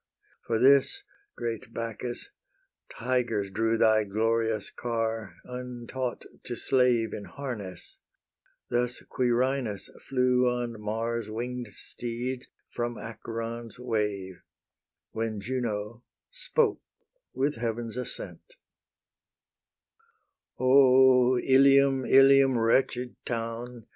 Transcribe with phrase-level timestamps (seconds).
[0.47, 1.03] For this,
[1.37, 2.31] great Bacchus,
[2.97, 7.99] tigers drew Thy glorious car, untaught to slave In harness:
[8.71, 14.41] thus Quirinus flew On Mars' wing'd steeds from Acheron's wave,
[15.11, 16.81] When Juno spoke
[17.35, 18.55] with Heaven's assent:
[20.57, 23.85] "O Ilium, Ilium, wretched town!